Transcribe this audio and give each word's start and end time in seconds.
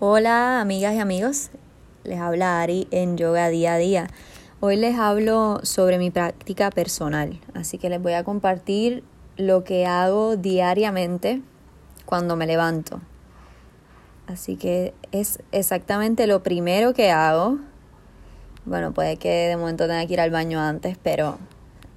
Hola 0.00 0.60
amigas 0.60 0.94
y 0.94 1.00
amigos, 1.00 1.50
les 2.04 2.20
habla 2.20 2.60
Ari 2.62 2.86
en 2.92 3.16
Yoga 3.16 3.48
Día 3.48 3.74
a 3.74 3.78
Día. 3.78 4.06
Hoy 4.60 4.76
les 4.76 4.96
hablo 4.96 5.58
sobre 5.64 5.98
mi 5.98 6.12
práctica 6.12 6.70
personal, 6.70 7.40
así 7.52 7.78
que 7.78 7.90
les 7.90 8.00
voy 8.00 8.12
a 8.12 8.22
compartir 8.22 9.02
lo 9.36 9.64
que 9.64 9.86
hago 9.86 10.36
diariamente 10.36 11.42
cuando 12.06 12.36
me 12.36 12.46
levanto. 12.46 13.00
Así 14.28 14.54
que 14.54 14.94
es 15.10 15.40
exactamente 15.50 16.28
lo 16.28 16.44
primero 16.44 16.94
que 16.94 17.10
hago. 17.10 17.58
Bueno, 18.66 18.94
puede 18.94 19.16
que 19.16 19.48
de 19.48 19.56
momento 19.56 19.88
tenga 19.88 20.06
que 20.06 20.12
ir 20.12 20.20
al 20.20 20.30
baño 20.30 20.60
antes, 20.60 20.96
pero 21.02 21.38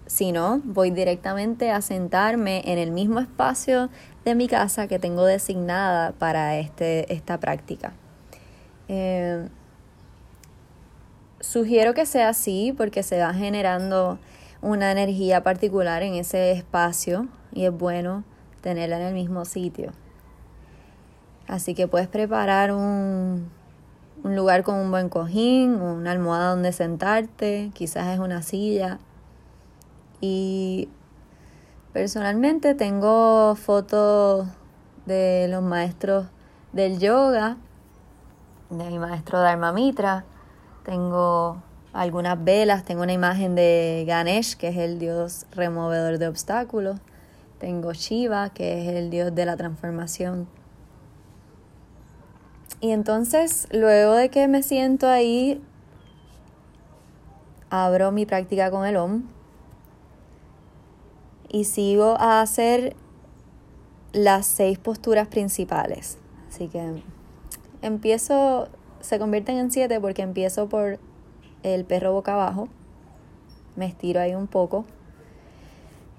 si 0.08 0.32
no, 0.32 0.60
voy 0.64 0.90
directamente 0.90 1.70
a 1.70 1.82
sentarme 1.82 2.64
en 2.66 2.80
el 2.80 2.90
mismo 2.90 3.20
espacio 3.20 3.92
de 4.26 4.36
mi 4.36 4.48
casa 4.48 4.88
que 4.88 5.00
tengo 5.00 5.26
designada 5.26 6.12
para 6.14 6.58
este, 6.58 7.12
esta 7.14 7.40
práctica. 7.40 7.94
Eh, 8.88 9.48
sugiero 11.40 11.94
que 11.94 12.06
sea 12.06 12.30
así 12.30 12.74
porque 12.76 13.04
se 13.04 13.20
va 13.20 13.34
generando 13.34 14.20
una 14.62 14.92
energía 14.92 15.42
particular 15.44 16.04
en 16.04 16.14
ese 16.14 16.52
espacio 16.52 17.28
y 17.52 17.66
es 17.66 17.72
bueno 17.72 18.24
tenerla 18.62 18.98
en 18.98 19.08
el 19.08 19.14
mismo 19.14 19.46
sitio. 19.46 19.92
Así 21.48 21.74
que 21.74 21.88
puedes 21.88 22.08
preparar 22.08 22.72
un, 22.72 23.50
un 24.24 24.36
lugar 24.36 24.64
con 24.64 24.76
un 24.76 24.92
buen 24.92 25.10
cojín, 25.10 25.82
una 25.82 26.12
almohada 26.12 26.52
donde 26.52 26.72
sentarte, 26.72 27.72
quizás 27.74 28.14
es 28.14 28.20
una 28.20 28.42
silla. 28.44 29.00
Y 30.22 30.88
Personalmente 31.94 32.74
tengo 32.74 33.54
fotos 33.56 34.48
de 35.06 35.48
los 35.50 35.62
maestros 35.62 36.28
del 36.72 37.00
yoga, 37.00 37.58
de 38.70 38.86
mi 38.86 38.98
maestro 38.98 39.42
Dharma 39.42 39.74
Mitra, 39.74 40.24
tengo 40.86 41.62
algunas 41.92 42.42
velas, 42.42 42.86
tengo 42.86 43.04
una 43.04 43.12
imagen 43.12 43.56
de 43.56 44.06
Ganesh, 44.08 44.56
que 44.56 44.70
es 44.70 44.78
el 44.78 45.00
dios 45.00 45.46
removedor 45.52 46.18
de 46.18 46.30
obstáculos, 46.30 46.98
tengo 47.60 47.92
Shiva, 47.92 48.52
que 48.52 48.82
es 48.82 48.96
el 48.96 49.10
dios 49.10 49.36
de 49.36 49.46
la 49.46 49.58
transformación. 49.58 50.48
Y 52.80 52.92
entonces, 52.92 53.68
luego 53.74 54.14
de 54.14 54.30
que 54.30 54.48
me 54.48 54.64
siento 54.64 55.10
ahí, 55.10 55.62
abro 57.70 58.14
mi 58.14 58.26
práctica 58.26 58.72
con 58.72 58.86
el 58.86 58.96
OM 58.96 59.24
y 61.52 61.66
sigo 61.66 62.16
a 62.20 62.42
hacer 62.42 62.96
las 64.14 64.46
seis 64.46 64.80
posturas 64.80 65.28
principales. 65.28 66.18
Así 66.50 66.68
que 66.68 67.04
empiezo, 67.82 68.70
se 69.02 69.20
convierten 69.20 69.58
en 69.58 69.72
siete 69.72 70.00
porque 70.00 70.22
empiezo 70.22 70.70
por 70.70 71.00
el 71.64 71.86
perro 71.86 72.14
boca 72.14 72.34
abajo, 72.34 72.68
me 73.76 73.86
estiro 73.86 74.20
ahí 74.22 74.34
un 74.34 74.48
poco, 74.48 74.86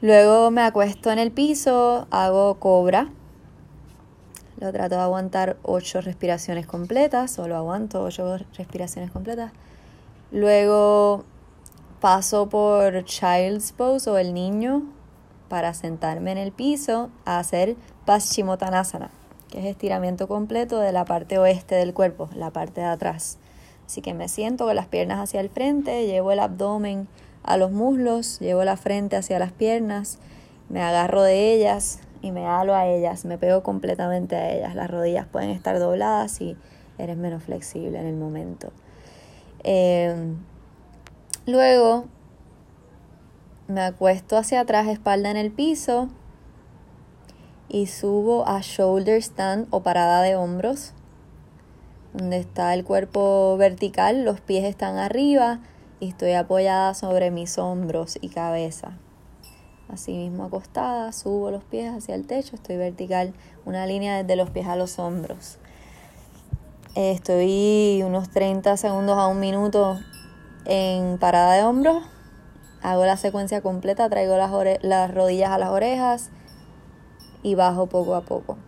luego 0.00 0.50
me 0.50 0.62
acuesto 0.62 1.10
en 1.10 1.18
el 1.18 1.32
piso, 1.32 2.06
hago 2.10 2.54
cobra, 2.58 3.10
lo 4.58 4.72
trato 4.72 4.94
de 4.94 5.00
aguantar 5.00 5.56
ocho 5.62 6.00
respiraciones 6.00 6.66
completas, 6.66 7.30
solo 7.32 7.56
aguanto 7.56 8.02
ocho 8.04 8.38
respiraciones 8.56 9.10
completas, 9.10 9.52
luego 10.30 11.24
paso 12.00 12.48
por 12.48 13.04
child's 13.04 13.72
pose 13.72 14.08
o 14.08 14.18
el 14.18 14.34
niño 14.34 14.82
para 15.52 15.74
sentarme 15.74 16.32
en 16.32 16.38
el 16.38 16.50
piso 16.50 17.10
a 17.26 17.38
hacer 17.38 17.76
Paschimottanasana, 18.06 19.10
que 19.50 19.58
es 19.58 19.66
estiramiento 19.66 20.26
completo 20.26 20.78
de 20.78 20.92
la 20.92 21.04
parte 21.04 21.36
oeste 21.36 21.74
del 21.74 21.92
cuerpo, 21.92 22.30
la 22.34 22.50
parte 22.50 22.80
de 22.80 22.86
atrás. 22.86 23.36
Así 23.84 24.00
que 24.00 24.14
me 24.14 24.28
siento 24.28 24.64
con 24.64 24.74
las 24.74 24.86
piernas 24.86 25.20
hacia 25.20 25.40
el 25.40 25.50
frente, 25.50 26.06
llevo 26.06 26.32
el 26.32 26.38
abdomen 26.38 27.06
a 27.42 27.58
los 27.58 27.70
muslos, 27.70 28.40
llevo 28.40 28.64
la 28.64 28.78
frente 28.78 29.16
hacia 29.16 29.38
las 29.38 29.52
piernas, 29.52 30.20
me 30.70 30.80
agarro 30.80 31.20
de 31.20 31.52
ellas 31.52 32.00
y 32.22 32.32
me 32.32 32.46
halo 32.46 32.74
a 32.74 32.86
ellas, 32.86 33.26
me 33.26 33.36
pego 33.36 33.62
completamente 33.62 34.36
a 34.36 34.54
ellas. 34.54 34.74
Las 34.74 34.90
rodillas 34.90 35.26
pueden 35.26 35.50
estar 35.50 35.78
dobladas 35.78 36.40
y 36.40 36.56
eres 36.96 37.18
menos 37.18 37.42
flexible 37.42 38.00
en 38.00 38.06
el 38.06 38.16
momento. 38.16 38.72
Eh, 39.64 40.16
luego 41.44 42.06
me 43.68 43.80
acuesto 43.80 44.36
hacia 44.36 44.60
atrás, 44.60 44.88
espalda 44.88 45.30
en 45.30 45.36
el 45.36 45.50
piso 45.50 46.08
y 47.68 47.86
subo 47.86 48.46
a 48.46 48.60
shoulder 48.60 49.22
stand 49.22 49.66
o 49.70 49.82
parada 49.82 50.22
de 50.22 50.36
hombros, 50.36 50.92
donde 52.12 52.38
está 52.38 52.74
el 52.74 52.84
cuerpo 52.84 53.56
vertical, 53.56 54.24
los 54.24 54.40
pies 54.40 54.64
están 54.64 54.98
arriba 54.98 55.60
y 56.00 56.08
estoy 56.08 56.32
apoyada 56.32 56.94
sobre 56.94 57.30
mis 57.30 57.56
hombros 57.58 58.18
y 58.20 58.28
cabeza. 58.28 58.98
Así 59.88 60.12
mismo 60.12 60.44
acostada, 60.44 61.12
subo 61.12 61.50
los 61.50 61.64
pies 61.64 61.92
hacia 61.94 62.14
el 62.14 62.26
techo, 62.26 62.56
estoy 62.56 62.76
vertical, 62.76 63.32
una 63.64 63.86
línea 63.86 64.22
desde 64.22 64.36
los 64.36 64.50
pies 64.50 64.66
a 64.66 64.76
los 64.76 64.98
hombros. 64.98 65.58
Estoy 66.94 68.02
unos 68.04 68.30
30 68.30 68.76
segundos 68.76 69.16
a 69.16 69.26
un 69.28 69.40
minuto 69.40 69.98
en 70.66 71.18
parada 71.18 71.54
de 71.54 71.62
hombros 71.62 72.02
Hago 72.82 73.06
la 73.06 73.16
secuencia 73.16 73.60
completa, 73.60 74.08
traigo 74.08 74.36
las, 74.36 74.50
las 74.82 75.14
rodillas 75.14 75.50
a 75.50 75.58
las 75.58 75.70
orejas 75.70 76.30
y 77.42 77.54
bajo 77.54 77.86
poco 77.86 78.14
a 78.14 78.22
poco. 78.22 78.58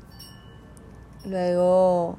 Luego 1.25 2.16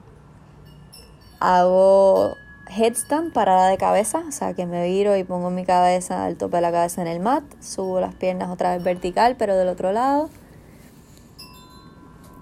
hago 1.40 2.36
headstand, 2.68 3.32
parada 3.34 3.68
de 3.70 3.78
cabeza, 3.78 4.24
o 4.28 4.32
sea 4.32 4.54
que 4.54 4.66
me 4.66 4.86
viro 4.88 5.16
y 5.16 5.24
pongo 5.24 5.50
mi 5.50 5.66
cabeza, 5.66 6.26
al 6.26 6.38
tope 6.38 6.58
de 6.58 6.62
la 6.62 6.72
cabeza 6.72 7.02
en 7.02 7.08
el 7.08 7.20
mat, 7.20 7.44
subo 7.62 8.00
las 8.00 8.16
piernas 8.16 8.50
otra 8.50 8.76
vez 8.76 8.84
vertical, 8.84 9.36
pero 9.38 9.56
del 9.56 9.68
otro 9.68 9.92
lado. 9.92 10.30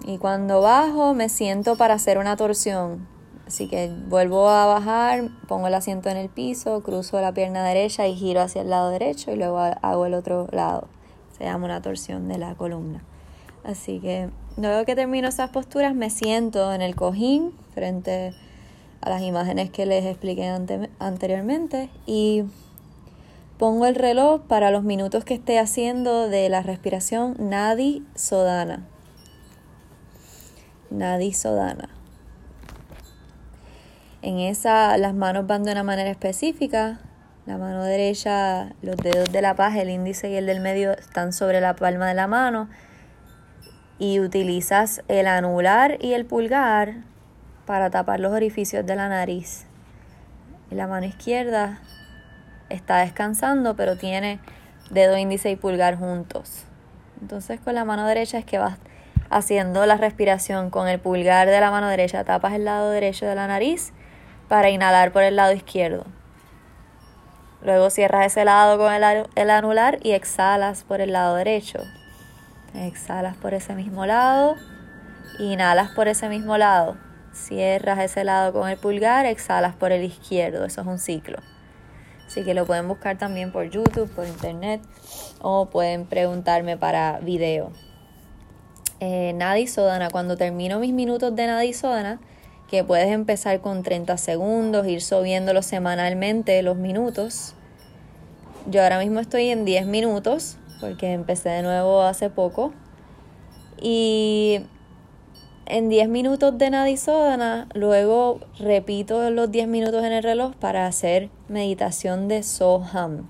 Y 0.06 0.18
cuando 0.18 0.60
bajo 0.60 1.14
me 1.14 1.28
siento 1.28 1.76
para 1.76 1.94
hacer 1.94 2.18
una 2.18 2.36
torsión. 2.36 3.13
Así 3.46 3.68
que 3.68 3.92
vuelvo 4.08 4.48
a 4.48 4.66
bajar, 4.66 5.28
pongo 5.48 5.66
el 5.66 5.74
asiento 5.74 6.08
en 6.08 6.16
el 6.16 6.30
piso, 6.30 6.82
cruzo 6.82 7.20
la 7.20 7.34
pierna 7.34 7.62
derecha 7.64 8.06
y 8.06 8.14
giro 8.14 8.40
hacia 8.40 8.62
el 8.62 8.70
lado 8.70 8.90
derecho 8.90 9.32
y 9.32 9.36
luego 9.36 9.58
hago 9.58 10.06
el 10.06 10.14
otro 10.14 10.48
lado. 10.50 10.88
Se 11.36 11.44
llama 11.44 11.66
una 11.66 11.82
torsión 11.82 12.28
de 12.28 12.38
la 12.38 12.54
columna. 12.54 13.02
Así 13.64 14.00
que 14.00 14.30
luego 14.56 14.84
que 14.84 14.94
termino 14.94 15.28
esas 15.28 15.50
posturas 15.50 15.94
me 15.94 16.10
siento 16.10 16.72
en 16.72 16.80
el 16.80 16.94
cojín 16.94 17.52
frente 17.74 18.34
a 19.00 19.10
las 19.10 19.22
imágenes 19.22 19.70
que 19.70 19.84
les 19.84 20.04
expliqué 20.06 20.48
anteriormente 20.98 21.90
y 22.06 22.44
pongo 23.58 23.84
el 23.86 23.94
reloj 23.94 24.42
para 24.42 24.70
los 24.70 24.84
minutos 24.84 25.24
que 25.24 25.34
esté 25.34 25.58
haciendo 25.58 26.28
de 26.28 26.48
la 26.48 26.62
respiración 26.62 27.36
Nadi 27.38 28.02
Sodana. 28.14 28.86
Nadi 30.90 31.32
Sodana. 31.32 31.93
En 34.24 34.38
esa 34.38 34.96
las 34.96 35.12
manos 35.12 35.46
van 35.46 35.64
de 35.64 35.72
una 35.72 35.82
manera 35.82 36.08
específica. 36.08 36.98
La 37.44 37.58
mano 37.58 37.84
derecha, 37.84 38.72
los 38.80 38.96
dedos 38.96 39.30
de 39.30 39.42
la 39.42 39.54
paz, 39.54 39.76
el 39.76 39.90
índice 39.90 40.30
y 40.30 40.36
el 40.36 40.46
del 40.46 40.60
medio 40.60 40.92
están 40.92 41.34
sobre 41.34 41.60
la 41.60 41.76
palma 41.76 42.08
de 42.08 42.14
la 42.14 42.26
mano. 42.26 42.70
Y 43.98 44.20
utilizas 44.20 45.02
el 45.08 45.26
anular 45.26 45.98
y 46.00 46.14
el 46.14 46.24
pulgar 46.24 47.02
para 47.66 47.90
tapar 47.90 48.18
los 48.18 48.32
orificios 48.32 48.86
de 48.86 48.96
la 48.96 49.10
nariz. 49.10 49.66
Y 50.70 50.74
la 50.74 50.86
mano 50.86 51.04
izquierda 51.04 51.82
está 52.70 53.00
descansando, 53.00 53.76
pero 53.76 53.98
tiene 53.98 54.40
dedo 54.90 55.18
índice 55.18 55.50
y 55.50 55.56
pulgar 55.56 55.98
juntos. 55.98 56.64
Entonces 57.20 57.60
con 57.60 57.74
la 57.74 57.84
mano 57.84 58.06
derecha 58.06 58.38
es 58.38 58.46
que 58.46 58.56
vas 58.56 58.78
haciendo 59.28 59.84
la 59.84 59.98
respiración 59.98 60.70
con 60.70 60.88
el 60.88 60.98
pulgar 60.98 61.46
de 61.46 61.60
la 61.60 61.70
mano 61.70 61.88
derecha, 61.88 62.24
tapas 62.24 62.54
el 62.54 62.64
lado 62.64 62.88
derecho 62.88 63.26
de 63.26 63.34
la 63.34 63.46
nariz 63.46 63.92
para 64.54 64.70
inhalar 64.70 65.10
por 65.10 65.24
el 65.24 65.34
lado 65.34 65.52
izquierdo. 65.52 66.04
Luego 67.60 67.90
cierras 67.90 68.26
ese 68.26 68.44
lado 68.44 68.78
con 68.78 68.92
el, 68.92 69.50
anular 69.50 69.98
y 70.00 70.12
exhalas 70.12 70.84
por 70.84 71.00
el 71.00 71.10
lado 71.10 71.34
derecho. 71.34 71.80
Exhalas 72.72 73.36
por 73.36 73.52
ese 73.52 73.74
mismo 73.74 74.06
lado, 74.06 74.54
inhalas 75.40 75.90
por 75.90 76.06
ese 76.06 76.28
mismo 76.28 76.56
lado. 76.56 76.96
Cierras 77.32 77.98
ese 77.98 78.22
lado 78.22 78.52
con 78.52 78.68
el 78.68 78.76
pulgar, 78.76 79.26
exhalas 79.26 79.74
por 79.74 79.90
el 79.90 80.04
izquierdo. 80.04 80.64
Eso 80.64 80.82
es 80.82 80.86
un 80.86 81.00
ciclo. 81.00 81.38
Así 82.24 82.44
que 82.44 82.54
lo 82.54 82.64
pueden 82.64 82.86
buscar 82.86 83.18
también 83.18 83.50
por 83.50 83.68
YouTube, 83.68 84.08
por 84.14 84.24
internet 84.24 84.80
o 85.40 85.66
pueden 85.66 86.06
preguntarme 86.06 86.76
para 86.76 87.18
video. 87.18 87.72
Eh, 89.00 89.36
Sodana, 89.66 90.10
cuando 90.10 90.36
termino 90.36 90.78
mis 90.78 90.92
minutos 90.92 91.34
de 91.34 91.44
Nadi 91.48 91.72
Sodana, 91.72 92.20
que 92.70 92.84
puedes 92.84 93.08
empezar 93.08 93.60
con 93.60 93.82
30 93.82 94.16
segundos, 94.16 94.86
ir 94.86 95.02
subiéndolo 95.02 95.62
semanalmente 95.62 96.62
los 96.62 96.76
minutos. 96.76 97.54
Yo 98.66 98.82
ahora 98.82 98.98
mismo 98.98 99.20
estoy 99.20 99.48
en 99.50 99.64
10 99.64 99.86
minutos 99.86 100.56
porque 100.80 101.12
empecé 101.12 101.50
de 101.50 101.62
nuevo 101.62 102.02
hace 102.02 102.30
poco. 102.30 102.72
Y 103.80 104.60
en 105.66 105.88
10 105.88 106.08
minutos 106.08 106.56
de 106.58 106.70
Nadisodana, 106.70 107.68
luego 107.74 108.40
repito 108.58 109.30
los 109.30 109.50
10 109.50 109.68
minutos 109.68 110.04
en 110.04 110.12
el 110.12 110.22
reloj 110.22 110.54
para 110.56 110.86
hacer 110.86 111.30
meditación 111.48 112.28
de 112.28 112.42
Soham. 112.42 113.28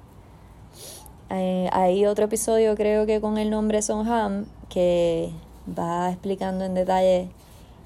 Eh, 1.30 1.68
hay 1.72 2.06
otro 2.06 2.26
episodio 2.26 2.76
creo 2.76 3.06
que 3.06 3.20
con 3.20 3.38
el 3.38 3.50
nombre 3.50 3.82
Soham 3.82 4.44
que 4.68 5.30
va 5.66 6.10
explicando 6.10 6.64
en 6.64 6.74
detalle 6.74 7.28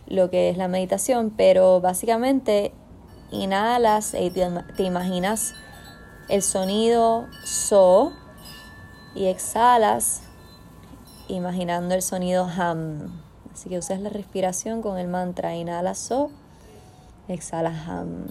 lo 0.09 0.31
que 0.31 0.51
es 0.51 0.57
la 0.57 0.69
meditación, 0.69 1.33
pero 1.37 1.81
básicamente 1.81 2.73
inhalas 3.31 4.15
y 4.15 4.31
te, 4.31 4.83
imaginas 4.83 5.55
el 6.29 6.43
sonido 6.43 7.27
So 7.45 8.13
y 9.15 9.27
exhalas 9.27 10.23
imaginando 11.29 11.95
el 11.95 12.03
sonido 12.03 12.47
Ham. 12.47 13.23
Así 13.53 13.69
que 13.69 13.79
usas 13.79 14.01
la 14.01 14.09
respiración 14.09 14.83
con 14.83 14.99
el 14.99 15.09
mantra 15.09 15.55
inhala 15.57 15.95
So, 15.95 16.31
exhala 17.29 17.71
Ham. 17.71 18.27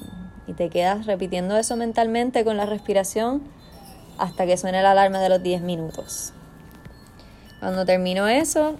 Y 0.48 0.54
te 0.54 0.70
quedas 0.70 1.06
repitiendo 1.06 1.58
eso 1.58 1.76
mentalmente 1.76 2.46
con 2.46 2.58
la 2.58 2.66
respiración 2.66 3.44
hasta 4.18 4.46
que 4.46 4.58
suene 4.58 4.82
la 4.82 4.92
alarma 4.92 5.20
de 5.20 5.30
los 5.30 5.44
10 5.44 5.62
minutos. 5.62 6.34
Cuando 7.60 7.86
termino 7.86 8.28
eso, 8.28 8.78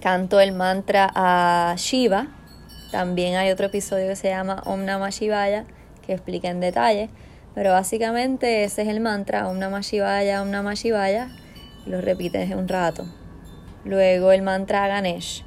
canto 0.00 0.40
el 0.40 0.52
mantra 0.52 1.10
a 1.14 1.74
Shiva. 1.76 2.28
También 2.90 3.36
hay 3.36 3.50
otro 3.50 3.66
episodio 3.66 4.08
que 4.08 4.16
se 4.16 4.28
llama 4.28 4.62
Om 4.64 4.84
Namah 4.84 5.10
Shivaya 5.10 5.66
que 6.04 6.14
explica 6.14 6.48
en 6.48 6.60
detalle. 6.60 7.10
Pero 7.54 7.72
básicamente 7.72 8.64
ese 8.64 8.82
es 8.82 8.88
el 8.88 9.00
mantra 9.00 9.48
Om 9.48 9.58
Namah 9.58 9.80
Shivaya, 9.80 10.42
Om 10.42 10.50
Namah 10.50 10.74
Shivaya. 10.74 11.28
Lo 11.86 12.00
repites 12.00 12.50
un 12.54 12.68
rato. 12.68 13.04
Luego 13.84 14.32
el 14.32 14.42
mantra 14.42 14.88
Ganesh. 14.88 15.44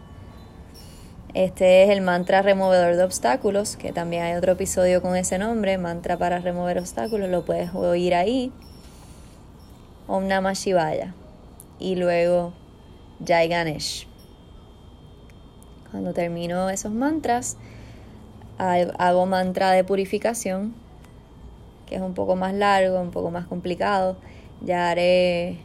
Este 1.33 1.83
es 1.83 1.89
el 1.89 2.01
mantra 2.01 2.44
removedor 2.44 2.95
de 2.95 3.03
obstáculos, 3.03 3.75
que 3.75 3.91
también 3.91 4.23
hay 4.23 4.35
otro 4.35 4.51
episodio 4.51 5.01
con 5.01 5.15
ese 5.15 5.39
nombre, 5.39 5.79
mantra 5.79 6.15
para 6.15 6.38
remover 6.39 6.77
obstáculos, 6.77 7.27
lo 7.29 7.44
puedes 7.44 7.73
oír 7.73 8.13
ahí. 8.13 8.51
Om 10.07 10.27
Namah 10.27 10.53
Shivaya. 10.53 11.15
Y 11.79 11.95
luego 11.95 12.53
Jai 13.25 13.47
Ganesh. 13.47 14.12
Cuando 15.94 16.12
termino 16.12 16.72
esos 16.72 16.92
mantras, 16.92 17.56
hago 18.57 19.28
mantra 19.28 19.69
de 19.69 19.84
purificación, 19.84 20.74
que 21.86 21.98
es 21.98 22.01
un 22.01 22.16
poco 22.16 22.36
más 22.36 22.56
largo, 22.56 23.00
un 23.00 23.12
poco 23.12 23.30
más 23.30 23.45
complicado. 23.45 24.18
Ya 24.62 24.90
haré... 24.90 25.60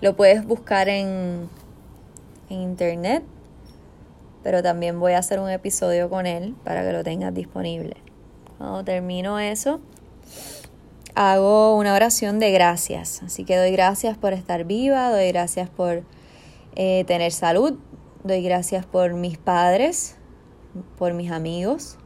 Lo 0.00 0.16
puedes 0.16 0.44
buscar 0.44 0.88
en, 0.88 1.48
internet, 2.48 3.22
pero 4.42 4.64
también 4.64 4.98
voy 4.98 5.12
a 5.12 5.18
hacer 5.18 5.38
un 5.38 5.48
episodio 5.48 6.10
con 6.10 6.26
él 6.26 6.56
para 6.64 6.82
que 6.84 6.90
lo 6.90 7.04
tengas 7.04 7.32
disponible. 7.32 7.94
Cuando 8.58 8.82
termino 8.82 9.38
eso, 9.38 9.78
hago 11.14 11.76
una 11.76 11.94
oración 11.94 12.40
de 12.40 12.50
gracias. 12.50 13.22
Así 13.22 13.44
que 13.44 13.56
doy 13.56 13.70
gracias 13.70 14.18
por 14.18 14.32
estar 14.32 14.64
viva, 14.64 15.10
doy 15.10 15.28
gracias 15.28 15.70
por 15.70 16.02
eh, 16.74 17.04
tener 17.06 17.30
salud, 17.30 17.78
Doy 18.24 18.42
gracias 18.42 18.86
por 18.86 19.12
mis 19.12 19.36
padres, 19.36 20.16
por 20.96 21.12
mis 21.12 21.30
amigos, 21.30 21.98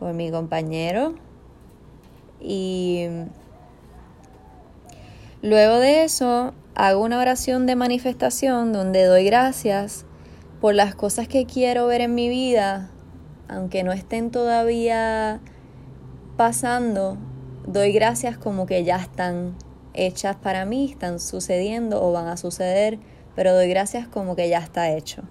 por 0.00 0.12
mi 0.12 0.32
compañero. 0.32 1.14
Y 2.40 3.06
luego 5.40 5.76
de 5.78 6.02
eso 6.02 6.52
hago 6.74 7.00
una 7.00 7.20
oración 7.20 7.64
de 7.66 7.76
manifestación 7.76 8.72
donde 8.72 9.04
doy 9.04 9.24
gracias 9.24 10.04
por 10.60 10.74
las 10.74 10.96
cosas 10.96 11.28
que 11.28 11.46
quiero 11.46 11.86
ver 11.86 12.00
en 12.00 12.16
mi 12.16 12.28
vida, 12.28 12.90
aunque 13.46 13.84
no 13.84 13.92
estén 13.92 14.32
todavía 14.32 15.40
pasando, 16.36 17.18
doy 17.68 17.92
gracias 17.92 18.36
como 18.36 18.66
que 18.66 18.82
ya 18.82 18.96
están 18.96 19.54
hechas 19.92 20.34
para 20.34 20.64
mí, 20.64 20.90
están 20.90 21.20
sucediendo 21.20 22.02
o 22.02 22.10
van 22.10 22.26
a 22.26 22.36
suceder 22.36 22.98
pero 23.34 23.54
doy 23.54 23.68
gracias 23.68 24.06
como 24.06 24.36
que 24.36 24.48
ya 24.48 24.58
está 24.58 24.90
hecho. 24.90 25.22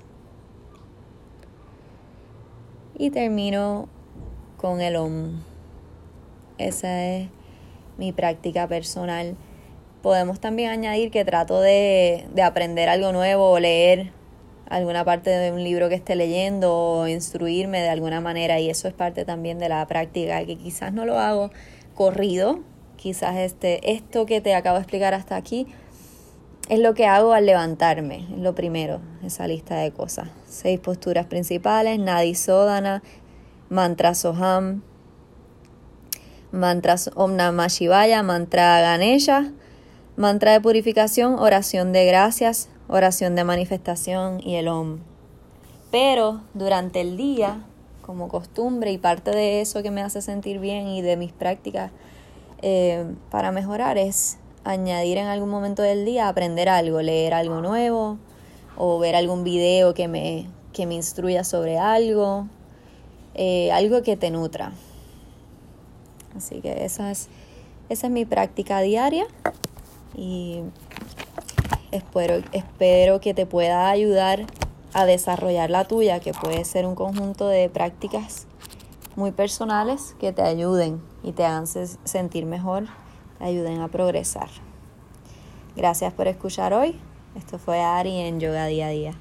Y 2.98 3.10
termino 3.10 3.88
con 4.58 4.82
el 4.82 4.96
OM. 4.96 5.42
Esa 6.58 7.06
es 7.06 7.30
mi 7.98 8.12
práctica 8.12 8.68
personal. 8.68 9.36
Podemos 10.02 10.40
también 10.40 10.70
añadir 10.70 11.12
que 11.12 11.26
trato 11.26 11.60
de, 11.60 12.28
de 12.34 12.42
aprender 12.44 12.90
algo 12.90 13.12
nuevo 13.12 13.52
o 13.52 13.60
leer 13.60 14.12
alguna 14.70 15.06
parte 15.06 15.30
de 15.30 15.52
un 15.52 15.64
libro 15.64 15.90
que 15.90 15.96
esté 15.96 16.16
leyendo 16.16 16.76
o 16.76 17.08
instruirme 17.08 17.82
de 17.82 17.90
alguna 17.90 18.22
manera 18.22 18.60
y 18.60 18.70
eso 18.70 18.88
es 18.88 18.94
parte 18.94 19.26
también 19.26 19.60
de 19.60 19.70
la 19.70 19.86
práctica 19.88 20.44
que 20.46 20.58
quizás 20.58 20.94
no 20.94 21.06
lo 21.06 21.20
hago 21.20 21.52
corrido, 21.94 22.60
quizás 22.96 23.36
este 23.38 23.92
esto 23.92 24.26
que 24.26 24.42
te 24.42 24.56
acabo 24.56 24.78
de 24.78 24.82
explicar 24.82 25.14
hasta 25.14 25.36
aquí 25.36 25.68
es 26.70 26.80
lo 26.80 26.94
que 26.94 27.06
hago 27.06 27.34
al 27.34 27.46
levantarme, 27.46 28.28
es 28.34 28.40
lo 28.40 28.56
primero, 28.56 29.02
esa 29.24 29.48
lista 29.48 29.76
de 29.76 29.92
cosas. 29.92 30.30
Seis 30.48 30.80
posturas 30.80 31.26
principales, 31.26 32.00
Nadi 32.00 32.36
Sodana, 32.36 33.04
mantra 33.70 34.16
Soham, 34.16 34.82
mantra 36.52 36.96
Om 37.16 37.36
Namah 37.36 37.68
Shivaya, 37.68 38.24
mantra 38.24 38.80
Ganesha, 38.80 39.52
mantra 40.16 40.54
de 40.54 40.62
purificación, 40.62 41.38
oración 41.38 41.92
de 41.92 42.06
gracias, 42.06 42.70
oración 42.88 43.36
de 43.36 43.44
manifestación 43.44 44.40
y 44.42 44.56
el 44.56 44.68
Om. 44.68 45.00
Pero 45.92 46.42
durante 46.54 47.02
el 47.02 47.18
día, 47.18 47.66
como 48.02 48.30
costumbre 48.30 48.92
y 48.92 48.98
parte 48.98 49.32
de 49.32 49.62
eso 49.62 49.84
que 49.84 49.92
me 49.92 50.02
hace 50.02 50.22
sentir 50.22 50.60
bien 50.60 50.88
y 50.88 51.02
de 51.02 51.18
mis 51.18 51.32
prácticas 51.32 51.92
eh, 52.62 53.06
para 53.30 53.52
mejorar 53.52 53.98
es 53.98 54.38
añadir 54.64 55.18
en 55.18 55.28
algún 55.28 55.50
momento 55.50 55.82
del 55.82 56.06
día, 56.06 56.28
aprender 56.28 56.70
algo, 56.70 57.02
leer 57.02 57.34
algo 57.34 57.62
nuevo 57.62 58.18
o 58.78 59.00
ver 59.00 59.16
algún 59.16 59.44
video 59.44 59.94
que 59.94 60.08
me, 60.08 60.48
que 60.72 60.86
me 60.86 60.96
instruya 60.96 61.44
sobre 61.44 61.78
algo, 61.78 62.48
eh, 63.36 63.72
algo 63.72 64.02
que 64.02 64.18
te 64.18 64.32
nutra. 64.32 64.72
Así 66.36 66.62
que 66.62 66.86
esa 66.86 67.12
es, 67.12 67.30
esa 67.90 68.08
es 68.08 68.14
mi 68.14 68.26
práctica 68.26 68.82
diaria 68.82 69.26
y 70.16 70.62
espero, 71.92 72.44
espero 72.52 73.22
que 73.22 73.34
te 73.34 73.46
pueda 73.46 73.90
ayudar 73.90 74.46
a 74.94 75.06
desarrollar 75.06 75.70
la 75.70 75.86
tuya, 75.86 76.20
que 76.20 76.34
puede 76.34 76.66
ser 76.66 76.86
un 76.86 76.96
conjunto 76.96 77.48
de 77.48 77.70
prácticas 77.70 78.48
muy 79.16 79.32
personales 79.32 80.16
que 80.20 80.32
te 80.32 80.42
ayuden 80.42 81.02
y 81.24 81.34
te 81.34 81.46
hagan 81.46 81.68
sentir 81.68 82.46
mejor 82.46 82.88
ayuden 83.44 83.82
a 83.82 83.90
progresar. 83.90 84.50
Gracias 85.76 86.14
por 86.14 86.28
escuchar 86.28 86.74
hoy. 86.74 87.00
Esto 87.36 87.58
fue 87.60 87.82
Ari 87.82 88.20
en 88.22 88.40
Yoga 88.40 88.68
Día 88.68 88.88
a 88.88 88.90
Día. 88.90 89.14